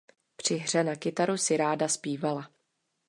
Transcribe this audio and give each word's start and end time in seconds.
Při 0.35 0.55
hře 0.55 0.83
na 0.83 0.95
kytaru 0.95 1.37
si 1.37 1.57
ráda 1.57 1.87
zpívala. 1.87 2.51